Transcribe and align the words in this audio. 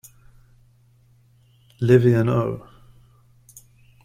Levy 1.79 2.15
and 2.15 2.27
O. 2.27 2.67